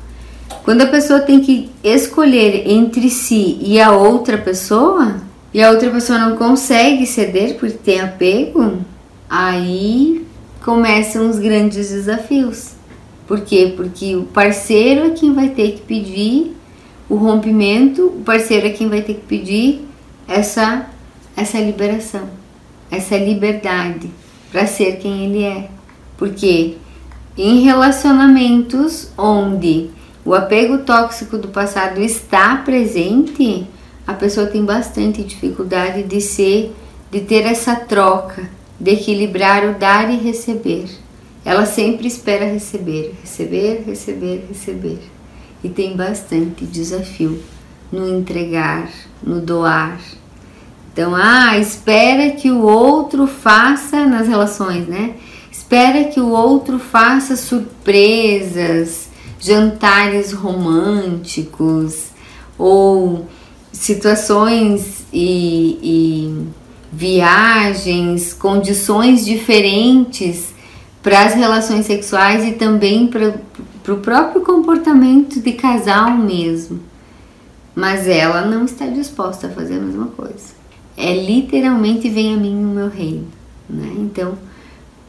[0.63, 5.17] quando a pessoa tem que escolher entre si e a outra pessoa,
[5.53, 8.79] e a outra pessoa não consegue ceder porque tem apego,
[9.29, 10.25] aí
[10.63, 12.71] começam os grandes desafios.
[13.27, 13.73] Por quê?
[13.75, 16.55] Porque o parceiro é quem vai ter que pedir
[17.09, 19.85] o rompimento, o parceiro é quem vai ter que pedir
[20.27, 20.87] essa
[21.35, 22.29] essa liberação,
[22.91, 24.09] essa liberdade
[24.51, 25.67] para ser quem ele é.
[26.17, 26.77] Porque
[27.37, 29.89] em relacionamentos onde
[30.25, 33.67] o apego tóxico do passado está presente,
[34.05, 36.73] a pessoa tem bastante dificuldade de ser,
[37.11, 38.49] de ter essa troca,
[38.79, 40.85] de equilibrar o dar e receber.
[41.45, 44.99] Ela sempre espera receber, receber, receber, receber.
[45.63, 47.41] E tem bastante desafio
[47.91, 48.89] no entregar,
[49.21, 49.99] no doar.
[50.91, 55.15] Então, ah, espera que o outro faça nas relações, né?
[55.73, 59.09] Espera que o outro faça surpresas,
[59.39, 62.09] jantares românticos
[62.59, 63.27] ou
[63.71, 66.47] situações e, e
[66.91, 70.53] viagens, condições diferentes
[71.01, 73.33] para as relações sexuais e também para
[73.91, 76.79] o próprio comportamento de casal mesmo.
[77.73, 80.53] Mas ela não está disposta a fazer a mesma coisa.
[80.95, 83.27] É literalmente vem a mim no meu reino,
[83.67, 83.91] né?
[83.97, 84.37] Então,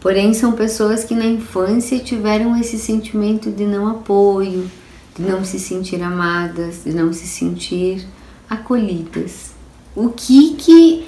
[0.04, 4.70] Porém, são pessoas que na infância tiveram esse sentimento de não apoio,
[5.16, 8.06] de não se sentir amadas, de não se sentir
[8.48, 9.54] acolhidas.
[9.96, 11.06] O que que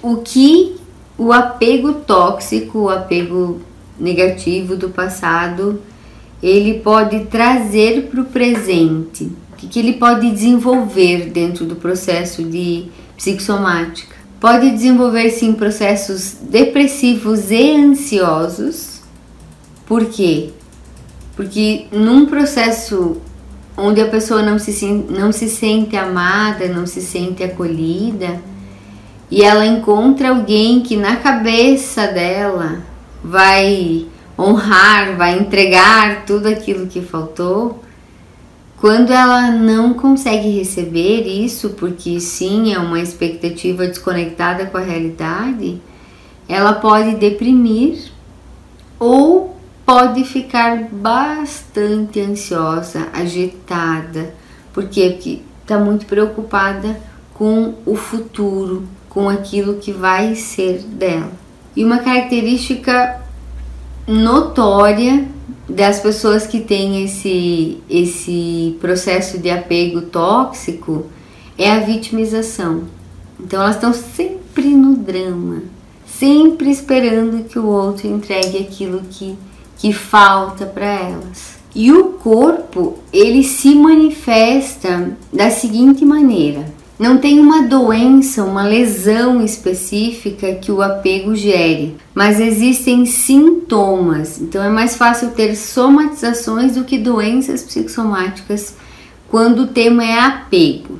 [0.00, 0.76] o que
[1.18, 3.60] o apego tóxico, o apego
[3.98, 5.82] negativo do passado,
[6.40, 9.24] ele pode trazer para o presente?
[9.52, 12.86] O que, que ele pode desenvolver dentro do processo de
[13.16, 14.15] psicossomática?
[14.40, 19.00] Pode desenvolver sim processos depressivos e ansiosos.
[19.86, 20.50] Por quê?
[21.34, 23.20] Porque num processo
[23.76, 28.40] onde a pessoa não se, não se sente amada, não se sente acolhida,
[29.30, 32.82] e ela encontra alguém que na cabeça dela
[33.22, 34.06] vai
[34.38, 37.82] honrar, vai entregar tudo aquilo que faltou,
[38.78, 45.80] quando ela não consegue receber isso, porque sim, é uma expectativa desconectada com a realidade,
[46.46, 48.10] ela pode deprimir
[48.98, 54.34] ou pode ficar bastante ansiosa, agitada.
[54.72, 57.00] Porque está muito preocupada
[57.32, 61.32] com o futuro, com aquilo que vai ser dela.
[61.74, 63.25] E uma característica
[64.06, 65.26] notória
[65.68, 71.06] das pessoas que têm esse, esse processo de apego tóxico
[71.58, 72.84] é a vitimização.
[73.38, 75.62] Então elas estão sempre no drama,
[76.06, 79.36] sempre esperando que o outro entregue aquilo que,
[79.76, 81.56] que falta para elas.
[81.74, 86.64] E o corpo, ele se manifesta da seguinte maneira:
[86.98, 94.40] não tem uma doença, uma lesão específica que o apego gere, mas existem sintomas.
[94.40, 98.74] Então é mais fácil ter somatizações do que doenças psicossomáticas
[99.28, 100.98] quando o tema é apego.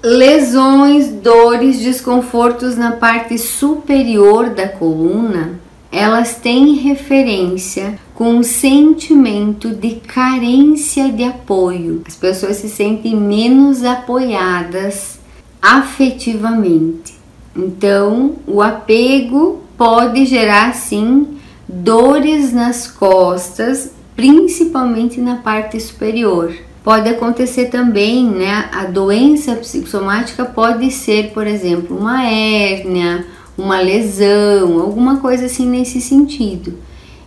[0.00, 9.96] Lesões, dores, desconfortos na parte superior da coluna, elas têm referência com um sentimento de
[9.96, 12.02] carência de apoio.
[12.06, 15.21] As pessoas se sentem menos apoiadas
[15.62, 17.14] afetivamente.
[17.56, 21.38] Então, o apego pode gerar sim
[21.68, 26.52] dores nas costas, principalmente na parte superior.
[26.82, 28.68] Pode acontecer também, né?
[28.72, 33.24] A doença psicossomática pode ser, por exemplo, uma hérnia,
[33.56, 36.74] uma lesão, alguma coisa assim nesse sentido.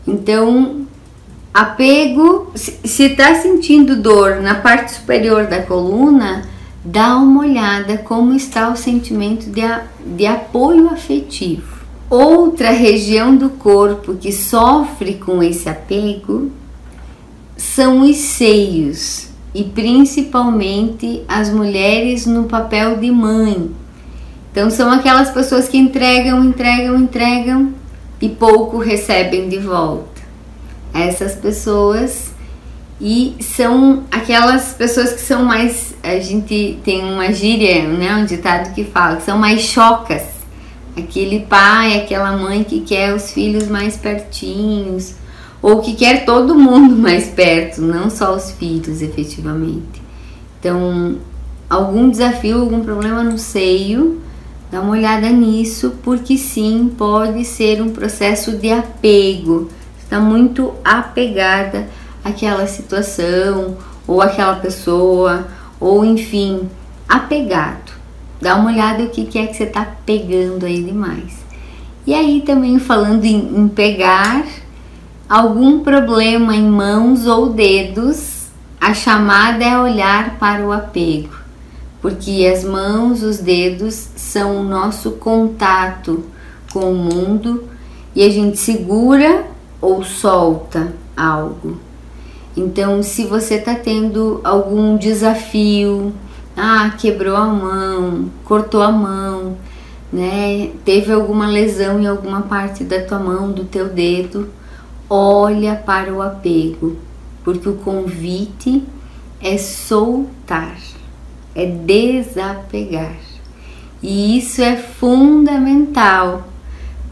[0.05, 0.85] Então,
[1.53, 6.43] apego, se está sentindo dor na parte superior da coluna,
[6.85, 9.61] dá uma olhada como está o sentimento de,
[10.15, 11.75] de apoio afetivo.
[12.07, 16.51] Outra região do corpo que sofre com esse apego
[17.57, 23.71] são os seios e principalmente as mulheres no papel de mãe.
[24.51, 27.73] Então são aquelas pessoas que entregam, entregam, entregam
[28.21, 30.21] e pouco recebem de volta.
[30.93, 32.34] Essas pessoas
[32.99, 35.93] e são aquelas pessoas que são mais.
[36.01, 40.23] A gente tem uma gíria, né, um ditado que fala que são mais chocas.
[40.97, 45.15] Aquele pai, aquela mãe que quer os filhos mais pertinhos,
[45.61, 50.01] ou que quer todo mundo mais perto, não só os filhos, efetivamente.
[50.57, 51.17] Então,
[51.69, 54.21] algum desafio, algum problema no seio,
[54.71, 59.69] dá uma olhada nisso, porque sim, pode ser um processo de apego.
[59.99, 61.87] Está muito apegada
[62.25, 65.47] aquela situação ou aquela pessoa,
[65.79, 66.67] ou enfim,
[67.07, 67.93] apegado.
[68.41, 71.45] Dá uma olhada o que é que você está pegando aí demais.
[72.05, 74.43] E aí também falando em, em pegar
[75.29, 78.47] algum problema em mãos ou dedos,
[78.79, 81.33] a chamada é olhar para o apego,
[82.01, 86.23] porque as mãos, os dedos são o nosso contato
[86.71, 87.63] com o mundo
[88.15, 89.45] e a gente segura
[89.81, 91.84] ou solta algo.
[92.55, 96.13] Então, se você está tendo algum desafio,
[96.55, 99.57] ah, quebrou a mão, cortou a mão,
[100.11, 100.71] né?
[100.85, 104.49] Teve alguma lesão em alguma parte da tua mão, do teu dedo,
[105.09, 106.95] olha para o apego,
[107.43, 108.83] porque o convite
[109.41, 110.77] é soltar,
[111.53, 113.17] é desapegar.
[114.01, 116.47] E isso é fundamental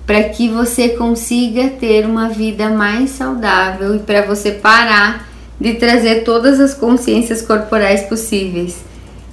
[0.06, 6.24] para que você consiga ter uma vida mais saudável e para você parar de trazer
[6.24, 8.84] todas as consciências corporais possíveis.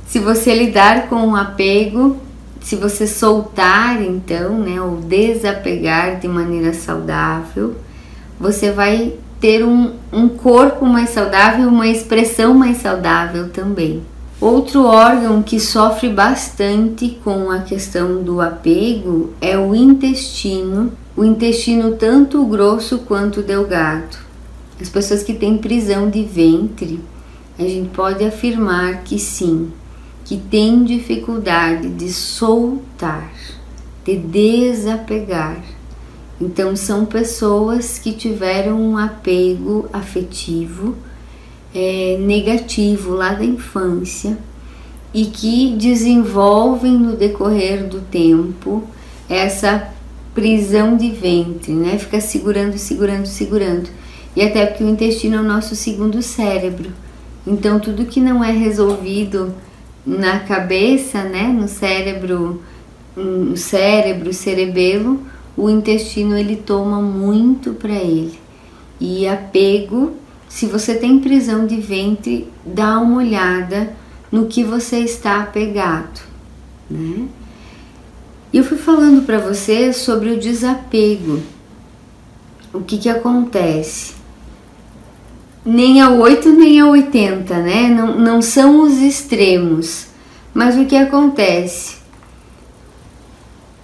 [0.06, 2.16] Se você lidar com o apego,
[2.60, 7.74] se você soltar então, né, ou desapegar de maneira saudável,
[8.38, 14.02] você vai ter um, um corpo mais saudável, uma expressão mais saudável também.
[14.40, 21.92] Outro órgão que sofre bastante com a questão do apego é o intestino, o intestino
[21.92, 24.29] tanto grosso quanto delgado.
[24.80, 27.00] As pessoas que têm prisão de ventre,
[27.58, 29.70] a gente pode afirmar que sim,
[30.24, 33.30] que tem dificuldade de soltar,
[34.04, 35.62] de desapegar.
[36.40, 40.96] Então, são pessoas que tiveram um apego afetivo
[41.74, 44.38] é, negativo lá da infância
[45.12, 48.82] e que desenvolvem no decorrer do tempo
[49.28, 49.92] essa
[50.34, 51.98] prisão de ventre, né?
[51.98, 53.90] Fica segurando, segurando, segurando.
[54.34, 56.90] E até porque o intestino é o nosso segundo cérebro.
[57.46, 59.54] Então tudo que não é resolvido
[60.06, 62.62] na cabeça, né, no cérebro,
[63.16, 65.20] no cérebro, cerebelo,
[65.56, 68.38] o intestino ele toma muito para ele.
[69.00, 70.12] E apego,
[70.48, 73.94] se você tem prisão de ventre, dá uma olhada
[74.30, 76.20] no que você está apegado,
[76.88, 77.26] né?
[78.52, 81.40] Eu fui falando para você sobre o desapego.
[82.72, 84.19] O que que acontece?
[85.64, 87.88] Nem a 8 nem a 80, né?
[87.88, 90.06] Não, não são os extremos.
[90.54, 92.00] Mas o que acontece?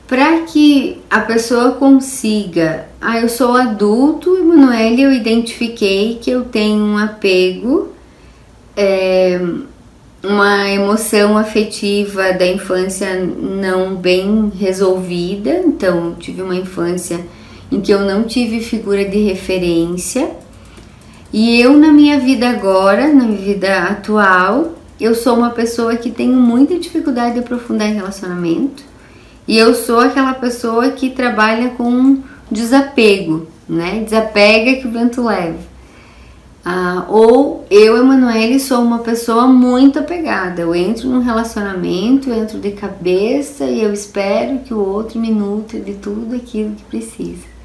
[0.06, 6.78] Para que a pessoa consiga, ah, eu sou adulto, Emanuele, eu identifiquei que eu tenho
[6.78, 7.88] um apego,
[8.76, 9.40] é,
[10.22, 17.20] uma emoção afetiva da infância não bem resolvida, então tive uma infância
[17.70, 20.30] em que eu não tive figura de referência.
[21.38, 26.10] E eu na minha vida agora, na minha vida atual, eu sou uma pessoa que
[26.10, 28.82] tenho muita dificuldade de aprofundar em relacionamento
[29.46, 34.00] e eu sou aquela pessoa que trabalha com desapego, né?
[34.02, 35.58] Desapega que o vento leva.
[36.64, 40.62] Ah, ou eu, Emanuele, sou uma pessoa muito apegada.
[40.62, 45.78] Eu entro num relacionamento, entro de cabeça e eu espero que o outro me nutra
[45.78, 47.55] de tudo aquilo que precisa.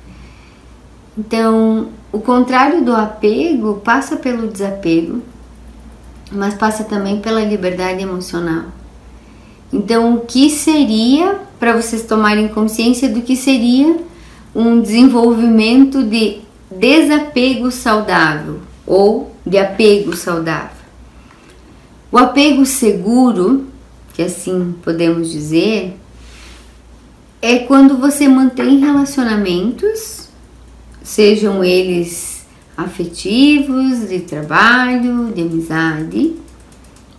[1.18, 5.22] Então, o contrário do apego passa pelo desapego,
[6.32, 8.66] mas passa também pela liberdade emocional.
[9.74, 13.98] Então, o que seria para vocês tomarem consciência do que seria
[14.54, 16.40] um desenvolvimento de
[16.70, 20.82] desapego saudável ou de apego saudável?
[22.12, 23.68] O apego seguro,
[24.14, 25.98] que assim podemos dizer,
[27.42, 30.21] é quando você mantém relacionamentos,
[31.04, 32.46] sejam eles
[32.76, 36.36] afetivos, de trabalho, de amizade,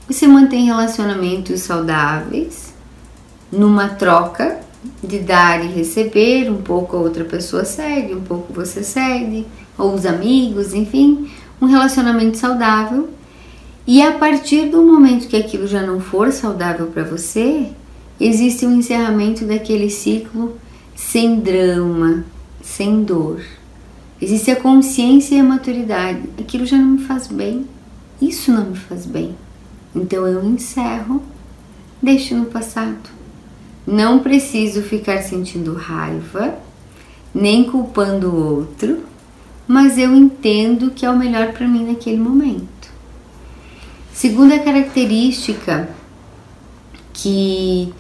[0.07, 2.75] você mantém relacionamentos saudáveis
[3.51, 4.61] numa troca
[5.03, 9.47] de dar e receber, um pouco a outra pessoa cede, um pouco você cede,
[9.79, 11.31] ou os amigos, enfim,
[11.61, 13.09] um relacionamento saudável.
[13.87, 17.69] E a partir do momento que aquilo já não for saudável para você,
[18.21, 20.57] existe um encerramento daquele ciclo
[20.95, 22.25] sem drama,
[22.61, 23.41] sem dor.
[24.23, 26.23] Existe a consciência e a maturidade.
[26.39, 27.67] Aquilo já não me faz bem.
[28.21, 29.35] Isso não me faz bem.
[29.93, 31.21] Então eu encerro,
[32.01, 33.11] deixo no passado.
[33.85, 36.55] Não preciso ficar sentindo raiva,
[37.35, 39.01] nem culpando o outro,
[39.67, 42.93] mas eu entendo que é o melhor para mim naquele momento.
[44.13, 45.89] Segunda característica
[47.13, 47.93] que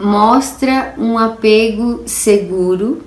[0.00, 3.02] mostra um apego seguro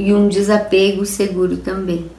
[0.00, 2.10] e um desapego seguro também.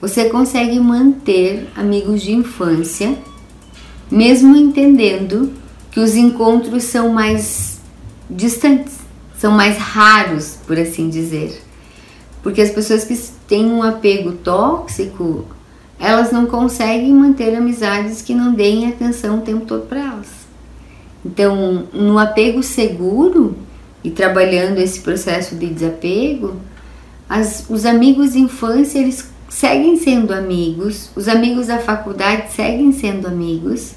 [0.00, 3.18] Você consegue manter amigos de infância
[4.08, 5.52] mesmo entendendo
[5.90, 7.80] que os encontros são mais
[8.30, 8.98] distantes,
[9.36, 11.60] são mais raros, por assim dizer.
[12.40, 15.46] Porque as pessoas que têm um apego tóxico,
[15.98, 20.28] elas não conseguem manter amizades que não deem atenção o tempo todo para elas.
[21.24, 23.56] Então, no apego seguro
[24.04, 26.56] e trabalhando esse processo de desapego,
[27.32, 33.26] as, os amigos de infância eles seguem sendo amigos, os amigos da faculdade seguem sendo
[33.26, 33.94] amigos,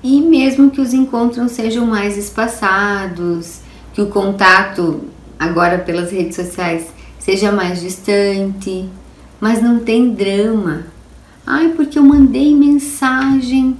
[0.00, 5.00] e mesmo que os encontros sejam mais espaçados, que o contato
[5.36, 6.86] agora pelas redes sociais
[7.18, 8.88] seja mais distante,
[9.40, 10.86] mas não tem drama.
[11.44, 13.76] Ai, porque eu mandei mensagem,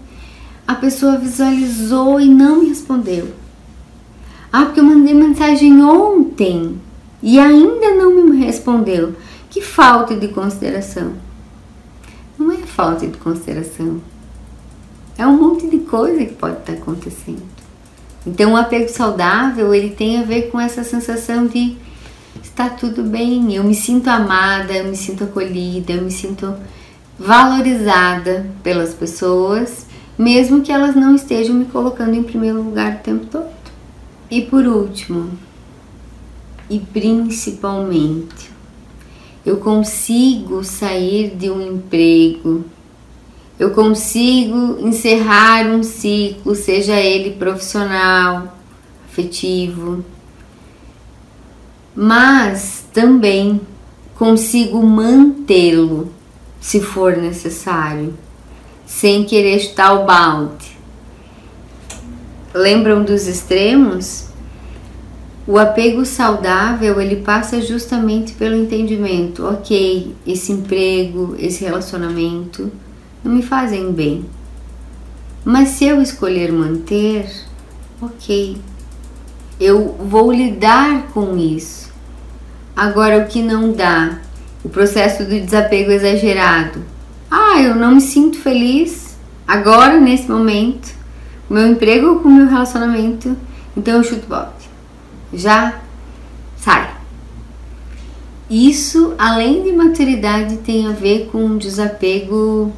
[0.67, 3.29] a pessoa visualizou e não me respondeu.
[4.53, 6.81] Ah, porque eu mandei mensagem ontem
[7.23, 9.15] e ainda não me respondeu.
[9.51, 11.13] Que falta de consideração.
[12.39, 14.01] Não é falta de consideração
[15.19, 17.43] é um monte de coisa que pode estar acontecendo.
[18.27, 21.77] Então, o apego saudável, ele tem a ver com essa sensação de
[22.43, 26.55] está tudo bem, eu me sinto amada, eu me sinto acolhida, eu me sinto
[27.19, 29.87] valorizada pelas pessoas,
[30.19, 33.49] mesmo que elas não estejam me colocando em primeiro lugar o tempo todo.
[34.31, 35.31] E por último,
[36.69, 38.51] e principalmente,
[39.45, 42.65] eu consigo sair de um emprego
[43.59, 48.55] eu consigo encerrar um ciclo, seja ele profissional,
[49.09, 50.05] afetivo,
[51.95, 53.59] mas também
[54.15, 56.13] consigo mantê-lo
[56.61, 58.13] se for necessário,
[58.85, 60.77] sem querer estar o balde.
[62.53, 64.26] Lembram dos extremos?
[65.49, 72.73] O apego saudável, ele passa justamente pelo entendimento, OK, esse emprego, esse relacionamento
[73.23, 74.25] não me fazem bem.
[75.45, 77.31] Mas se eu escolher manter,
[78.03, 78.57] OK.
[79.61, 81.93] Eu vou lidar com isso.
[82.75, 84.19] Agora o que não dá,
[84.65, 86.83] o processo do desapego exagerado.
[87.31, 89.17] Ah, eu não me sinto feliz
[89.47, 90.93] agora nesse momento,
[91.49, 93.37] meu emprego com meu relacionamento,
[93.77, 94.56] então eu chuto bote
[95.37, 95.81] já
[96.57, 96.95] sai.
[98.49, 102.73] Isso, além de maturidade, tem a ver com um desapego,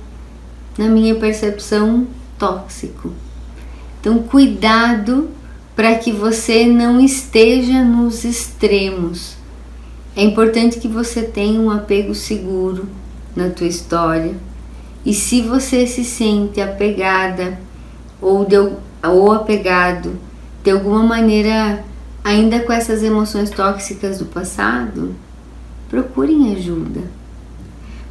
[0.77, 2.07] na minha percepção,
[2.39, 3.13] tóxico.
[4.01, 5.29] Então, cuidado
[5.77, 9.37] para que você não esteja nos extremos.
[10.17, 12.89] É importante que você tenha um apego seguro
[13.37, 14.35] na tua história.
[15.05, 17.59] E se você se sente apegada
[18.21, 18.57] ou, de,
[19.05, 20.19] ou apegado
[20.65, 21.85] de alguma maneira
[22.29, 25.15] ainda com essas emoções tóxicas do passado,
[25.89, 27.01] procurem ajuda.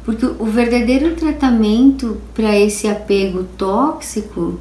[0.04, 4.58] Porque o verdadeiro tratamento para esse apego tóxico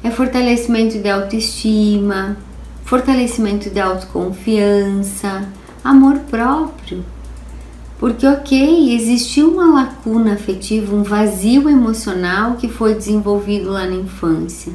[0.00, 2.36] é fortalecimento de autoestima,
[2.84, 5.48] fortalecimento de autoconfiança,
[5.82, 7.04] amor próprio.
[7.98, 14.72] Porque, ok, existiu uma lacuna afetiva, um vazio emocional que foi desenvolvido lá na infância.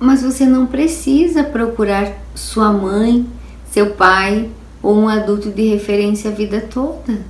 [0.00, 3.26] Mas você não precisa procurar sua mãe
[3.72, 4.50] seu pai
[4.82, 7.20] ou um adulto de referência a vida toda.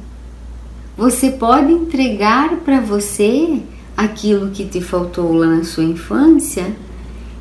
[0.97, 3.61] Você pode entregar para você
[3.97, 6.67] aquilo que te faltou lá na sua infância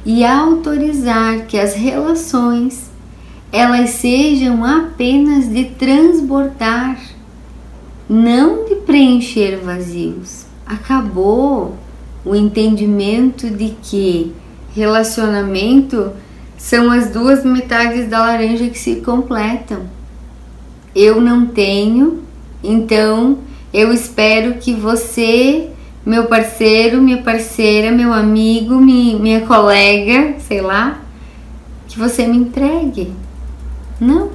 [0.06, 2.92] e autorizar que as relações
[3.52, 6.98] elas sejam apenas de transbordar,
[8.08, 10.46] não de preencher vazios.
[10.66, 11.76] Acabou
[12.24, 14.32] o entendimento de que
[14.74, 16.12] relacionamento
[16.62, 19.82] são as duas metades da laranja que se completam.
[20.96, 22.24] Eu não tenho,
[22.64, 23.40] então
[23.74, 25.70] eu espero que você,
[26.06, 31.02] meu parceiro, minha parceira, meu amigo, minha, colega, sei lá,
[31.88, 33.12] que você me entregue.
[34.00, 34.30] Não.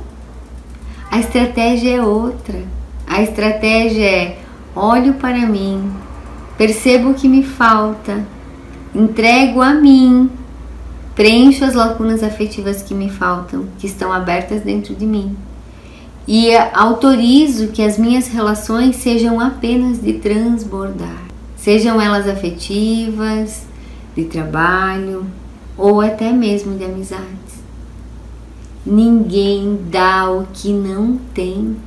[1.09, 2.61] A estratégia é outra.
[3.07, 4.39] A estratégia é:
[4.75, 5.93] olho para mim,
[6.59, 8.27] percebo o que me falta,
[8.93, 10.29] entrego a mim
[11.17, 15.35] Preencho as lacunas afetivas que me faltam, que estão abertas dentro de mim.
[16.29, 21.23] E autorizo que as minhas relações sejam apenas de transbordar,
[21.57, 23.63] sejam elas afetivas,
[24.15, 25.25] de trabalho
[25.79, 27.65] ou até mesmo de amizades.
[28.85, 31.79] Ninguém dá o que não tem.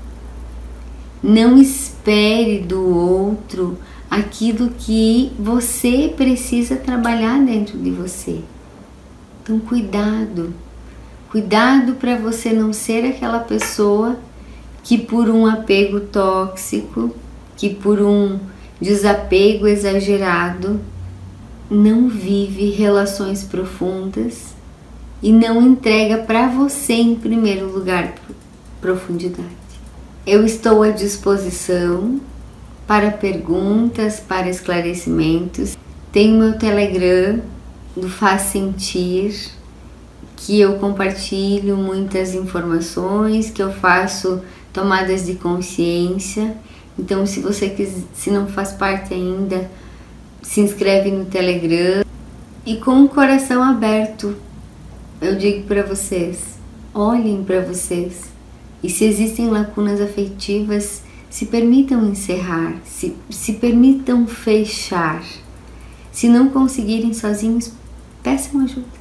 [1.22, 3.78] Não espere do outro
[4.10, 8.42] aquilo que você precisa trabalhar dentro de você.
[9.50, 10.54] Então, cuidado,
[11.32, 14.20] cuidado para você não ser aquela pessoa
[14.84, 17.16] que, por um apego tóxico,
[17.58, 18.38] que por um
[18.80, 20.80] desapego exagerado,
[21.68, 24.54] não vive relações profundas
[25.20, 28.14] e não entrega para você, em primeiro lugar,
[28.80, 29.50] profundidade.
[30.28, 32.22] Eu estou à disposição
[32.86, 35.76] para perguntas, para esclarecimentos.
[36.12, 37.42] Tem meu Telegram
[38.00, 39.52] do Faz Sentir,
[40.36, 44.42] que eu compartilho muitas informações, que eu faço
[44.72, 46.56] tomadas de consciência.
[46.98, 49.70] Então, se você quiser, se não faz parte ainda,
[50.42, 52.04] se inscreve no Telegram
[52.66, 54.36] e com o coração aberto,
[55.22, 56.58] eu digo para vocês,
[56.94, 58.30] olhem para vocês.
[58.82, 65.24] E se existem lacunas afetivas, se permitam encerrar, se, se permitam fechar.
[66.12, 67.72] Se não conseguirem sozinhos,
[68.24, 68.99] peçam ajuda.